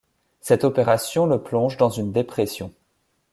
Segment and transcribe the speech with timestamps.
[0.39, 2.73] Cette opération le plonge dans une dépression.